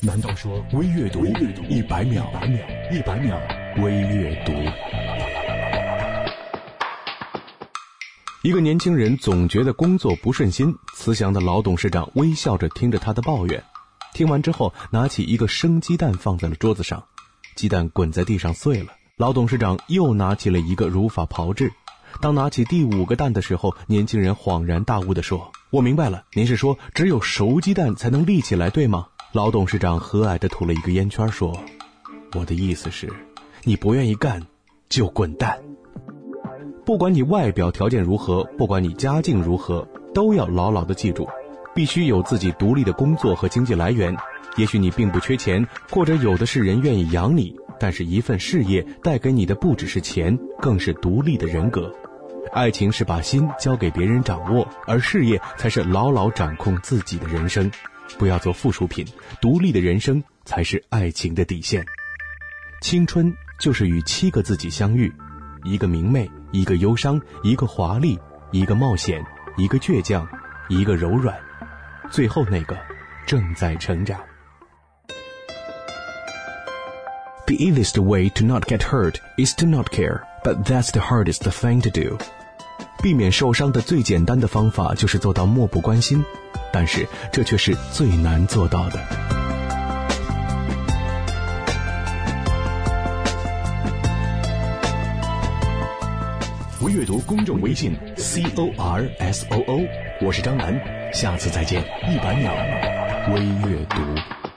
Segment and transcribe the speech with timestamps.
[0.00, 1.26] 难道说微阅读
[1.68, 2.24] 一百秒？
[2.92, 3.36] 一百秒
[3.82, 4.52] 微阅读。
[8.42, 13.64] 一个年轻人总觉得工作不顺心，慈祥的老董事长微笑着听着他的抱怨。
[14.14, 17.02] 听完之后，拿起一个生鸡蛋放在了桌子上，
[17.56, 18.92] 鸡蛋滚在地上碎了。
[19.16, 21.72] 老董事长又拿起了一个如法炮制。
[22.20, 29.08] 当拿起第五个蛋的时候，年轻人恍然大悟地说：“我明白了，您是说只有熟鸡蛋才能立起来，对吗？”
[29.38, 31.56] 老董事长和蔼地吐了一个烟圈，说
[32.34, 33.08] ：“我的意思是，
[33.62, 34.42] 你不愿意干，
[34.88, 35.56] 就滚蛋。
[36.84, 41.28] 不管你外表条件如何，不管你家境如何，都要牢牢地记住，
[41.72, 44.12] 必须有自己独立的工作和经济来源。
[44.56, 51.94] 也许你并不缺钱，或者有的是人愿意养你，但是一份事业带给你的不只是钱，更是独立的人格。
[52.52, 57.70] 爱情是把心交给别人掌握，而事业才是牢牢掌控自己的人生。”
[58.16, 59.06] 不要做附属品，
[59.40, 61.84] 独立的人生才是爱情的底线。
[62.80, 65.12] 青春就是与七个自己相遇，
[65.64, 68.18] 一个明媚，一个忧伤，一个华丽，
[68.52, 69.24] 一个冒险，
[69.56, 70.26] 一个倔强，
[70.68, 71.36] 一个柔软，
[72.10, 72.78] 最后那个
[73.26, 74.20] 正在成长。
[77.46, 81.80] The easiest way to not get hurt is to not care, but that's the hardest thing
[81.80, 82.18] to do.
[83.02, 86.24] 避免受伤的最简单的方法就是做到漠不关心。
[86.72, 89.00] 但是这却是最难做到的。
[96.80, 99.80] 微阅读公众微信 c o r s o o，
[100.24, 100.78] 我是张楠，
[101.12, 101.82] 下次再见。
[102.08, 102.52] 一百秒
[103.34, 104.47] 微阅读。